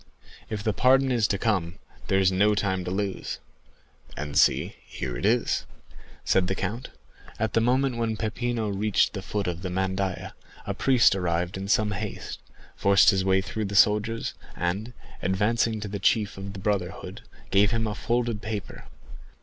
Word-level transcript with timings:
"If 0.49 0.63
the 0.63 0.73
pardon 0.73 1.11
is 1.11 1.27
to 1.27 1.37
come, 1.37 1.77
there 2.07 2.17
is 2.17 2.31
no 2.31 2.55
time 2.55 2.83
to 2.85 2.89
lose." 2.89 3.37
"And 4.17 4.35
see, 4.35 4.77
here 4.83 5.15
it 5.15 5.27
is," 5.27 5.67
said 6.25 6.47
the 6.47 6.55
count. 6.55 6.89
At 7.37 7.53
the 7.53 7.61
moment 7.61 7.97
when 7.97 8.17
Peppino 8.17 8.69
reached 8.69 9.13
the 9.13 9.21
foot 9.21 9.45
of 9.45 9.61
the 9.61 9.69
mandaïa, 9.69 10.31
a 10.65 10.73
priest 10.73 11.13
arrived 11.13 11.55
in 11.55 11.67
some 11.67 11.91
haste, 11.91 12.39
forced 12.75 13.11
his 13.11 13.23
way 13.23 13.41
through 13.41 13.65
the 13.65 13.75
soldiers, 13.75 14.33
and, 14.55 14.93
advancing 15.21 15.79
to 15.81 15.87
the 15.87 15.99
chief 15.99 16.35
of 16.35 16.53
the 16.53 16.59
brotherhood, 16.59 17.21
gave 17.51 17.69
him 17.69 17.85
a 17.85 17.93
folded 17.93 18.41
paper. 18.41 18.85